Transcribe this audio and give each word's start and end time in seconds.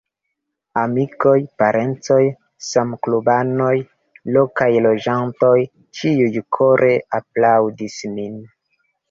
Amikoj, 0.83 1.33
parencoj, 1.63 2.17
samklubanoj, 2.67 3.75
lokaj 4.39 4.71
loĝantoj, 4.87 5.53
ĉiuj 6.01 6.33
kore 6.59 6.91
aplaŭdis 7.21 8.01
min. 8.17 8.43